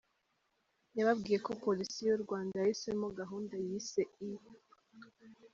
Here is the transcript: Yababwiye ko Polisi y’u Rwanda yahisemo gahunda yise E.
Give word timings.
Yababwiye 0.97 1.37
ko 1.45 1.51
Polisi 1.63 1.99
y’u 2.07 2.19
Rwanda 2.23 2.55
yahisemo 2.57 3.07
gahunda 3.19 3.53
yise 3.65 4.01
E. 4.27 4.29